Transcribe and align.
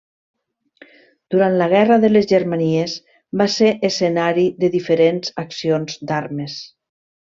Durant 1.35 1.57
la 1.59 1.67
Guerra 1.73 1.99
de 2.05 2.11
les 2.11 2.27
Germanies 2.33 2.97
va 3.43 3.49
ser 3.59 3.71
escenari 3.93 4.49
de 4.65 4.75
diferents 4.81 5.39
accions 5.49 6.05
d'armes. 6.11 6.63